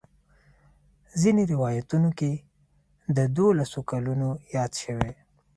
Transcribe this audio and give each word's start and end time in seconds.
ځینې 1.21 1.43
روایاتو 1.53 1.97
کې 2.19 2.31
د 3.17 3.17
دولسو 3.37 3.79
کلونو 3.91 4.27
یاد 4.55 4.71
شوی. 4.81 5.11